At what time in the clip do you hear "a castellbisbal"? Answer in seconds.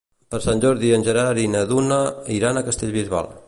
2.59-3.35